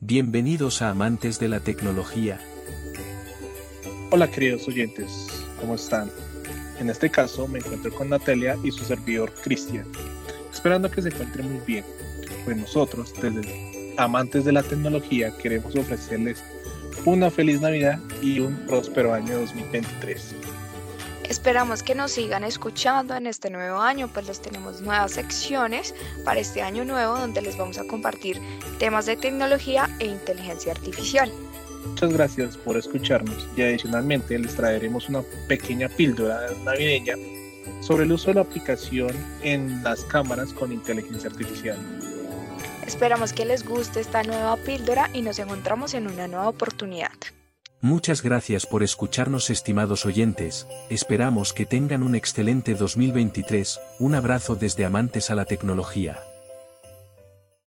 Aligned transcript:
Bienvenidos 0.00 0.80
a 0.80 0.90
Amantes 0.90 1.40
de 1.40 1.48
la 1.48 1.58
Tecnología. 1.58 2.38
Hola 4.12 4.30
queridos 4.30 4.68
oyentes, 4.68 5.26
¿cómo 5.60 5.74
están? 5.74 6.08
En 6.78 6.88
este 6.88 7.10
caso 7.10 7.48
me 7.48 7.58
encuentro 7.58 7.92
con 7.92 8.08
Natalia 8.08 8.56
y 8.62 8.70
su 8.70 8.84
servidor 8.84 9.34
Cristian, 9.42 9.86
esperando 10.52 10.88
que 10.88 11.02
se 11.02 11.08
encuentren 11.08 11.52
muy 11.52 11.60
bien, 11.66 11.84
pues 12.44 12.56
nosotros 12.56 13.12
desde 13.20 13.92
Amantes 13.96 14.44
de 14.44 14.52
la 14.52 14.62
Tecnología 14.62 15.36
queremos 15.36 15.74
ofrecerles 15.74 16.44
una 17.04 17.28
feliz 17.28 17.60
Navidad 17.60 17.98
y 18.22 18.38
un 18.38 18.54
próspero 18.68 19.12
año 19.12 19.40
2023. 19.40 20.36
Esperamos 21.28 21.82
que 21.82 21.94
nos 21.94 22.12
sigan 22.12 22.42
escuchando 22.42 23.14
en 23.14 23.26
este 23.26 23.50
nuevo 23.50 23.80
año, 23.80 24.08
pues 24.08 24.26
les 24.26 24.40
tenemos 24.40 24.80
nuevas 24.80 25.12
secciones 25.12 25.94
para 26.24 26.40
este 26.40 26.62
año 26.62 26.86
nuevo 26.86 27.18
donde 27.18 27.42
les 27.42 27.58
vamos 27.58 27.76
a 27.78 27.84
compartir 27.84 28.40
temas 28.78 29.04
de 29.04 29.16
tecnología 29.16 29.90
e 29.98 30.06
inteligencia 30.06 30.72
artificial. 30.72 31.30
Muchas 31.86 32.12
gracias 32.14 32.56
por 32.56 32.78
escucharnos 32.78 33.46
y 33.56 33.62
adicionalmente 33.62 34.38
les 34.38 34.54
traeremos 34.54 35.08
una 35.10 35.22
pequeña 35.48 35.90
píldora 35.90 36.48
navideña 36.64 37.14
sobre 37.80 38.04
el 38.04 38.12
uso 38.12 38.28
de 38.28 38.34
la 38.34 38.40
aplicación 38.40 39.12
en 39.42 39.82
las 39.84 40.04
cámaras 40.04 40.54
con 40.54 40.72
inteligencia 40.72 41.28
artificial. 41.28 41.76
Esperamos 42.86 43.34
que 43.34 43.44
les 43.44 43.68
guste 43.68 44.00
esta 44.00 44.22
nueva 44.22 44.56
píldora 44.56 45.10
y 45.12 45.20
nos 45.20 45.38
encontramos 45.38 45.92
en 45.92 46.06
una 46.06 46.26
nueva 46.26 46.48
oportunidad. 46.48 47.12
Muchas 47.80 48.22
gracias 48.22 48.66
por 48.66 48.82
escucharnos 48.82 49.50
estimados 49.50 50.04
oyentes, 50.04 50.66
esperamos 50.90 51.52
que 51.52 51.64
tengan 51.64 52.02
un 52.02 52.16
excelente 52.16 52.74
2023, 52.74 53.78
un 54.00 54.16
abrazo 54.16 54.56
desde 54.56 54.84
Amantes 54.84 55.30
a 55.30 55.36
la 55.36 55.44
Tecnología. 55.44 56.27